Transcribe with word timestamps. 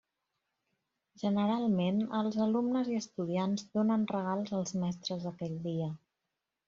Generalment 1.23 1.99
els 2.21 2.39
alumnes 2.45 2.89
i 2.93 2.97
estudiants 3.01 3.67
donen 3.79 4.09
regals 4.15 4.55
als 4.61 4.75
mestres 4.85 5.29
aquell 5.35 5.59
dia. 5.69 5.93